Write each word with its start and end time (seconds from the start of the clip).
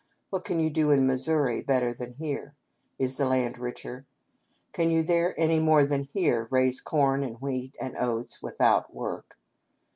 What 0.31 0.43
can 0.45 0.59
you 0.59 0.71
do 0.71 0.89
in 0.89 1.05
Missouri 1.05 1.61
better 1.61 1.93
than 1.93 2.13
here.' 2.13 2.55
Is 2.97 3.17
the 3.17 3.25
land 3.27 3.59
richer? 3.59 4.07
Can 4.73 4.89
you 4.89 5.03
there, 5.03 5.39
any 5.39 5.59
more 5.59 5.85
than 5.85 6.05
here, 6.05 6.47
raise 6.49 6.81
corn 6.81 7.23
and 7.23 7.39
wheat 7.39 7.75
and 7.79 7.95
oats 7.95 8.41
without 8.41 8.95
work 8.95 9.37